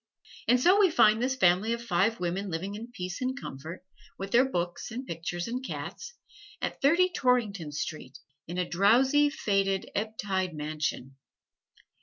And 0.47 0.59
so 0.59 0.79
we 0.79 0.89
find 0.89 1.21
this 1.21 1.35
family 1.35 1.73
of 1.73 1.85
five 1.85 2.19
women 2.19 2.49
living 2.49 2.73
in 2.73 2.89
peace 2.91 3.21
and 3.21 3.39
comfort, 3.39 3.85
with 4.17 4.31
their 4.31 4.49
books 4.49 4.89
and 4.89 5.05
pictures 5.05 5.47
and 5.47 5.63
cats, 5.63 6.15
at 6.59 6.81
Thirty 6.81 7.11
Torrington 7.15 7.71
Square, 7.71 8.13
in 8.47 8.57
a 8.57 8.67
drowsy, 8.67 9.29
faded, 9.29 9.91
ebb 9.93 10.17
tide 10.17 10.55
mansion. 10.55 11.17